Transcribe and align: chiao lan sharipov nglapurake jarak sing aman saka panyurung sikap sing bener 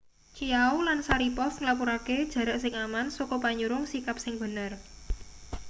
chiao 0.37 0.77
lan 0.87 0.99
sharipov 1.07 1.51
nglapurake 1.61 2.17
jarak 2.33 2.57
sing 2.63 2.73
aman 2.85 3.07
saka 3.17 3.35
panyurung 3.43 3.85
sikap 3.91 4.17
sing 4.23 4.33
bener 4.43 4.71